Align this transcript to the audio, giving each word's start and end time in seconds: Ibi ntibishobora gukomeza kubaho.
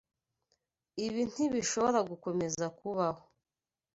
Ibi 1.05 1.21
ntibishobora 1.31 1.99
gukomeza 2.09 2.65
kubaho. 2.77 3.23